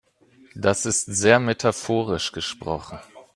[0.55, 2.97] Das ist sehr metaphorisch gesprochen.